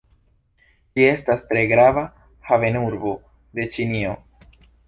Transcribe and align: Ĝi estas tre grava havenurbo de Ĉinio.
Ĝi 0.99 1.05
estas 1.09 1.43
tre 1.51 1.63
grava 1.73 2.05
havenurbo 2.53 3.15
de 3.59 3.71
Ĉinio. 3.77 4.19